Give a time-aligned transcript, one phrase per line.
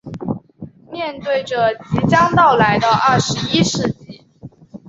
[0.91, 4.25] 面对着即将到来的二十一世纪